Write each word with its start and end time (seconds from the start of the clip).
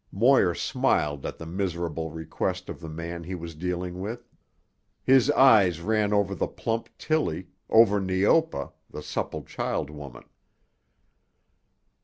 Moir 0.11 0.55
smiled 0.55 1.27
at 1.27 1.37
the 1.37 1.45
miserable 1.45 2.09
request 2.09 2.69
of 2.69 2.79
the 2.79 2.89
man 2.89 3.23
he 3.23 3.35
was 3.35 3.53
dealing 3.53 3.99
with. 4.01 4.27
His 5.03 5.29
eyes 5.29 5.79
ran 5.79 6.11
over 6.11 6.33
the 6.33 6.47
plump 6.47 6.89
Tillie, 6.97 7.49
over 7.69 7.99
Neopa, 7.99 8.71
the 8.89 9.03
supple 9.03 9.43
child 9.43 9.91
woman. 9.91 10.23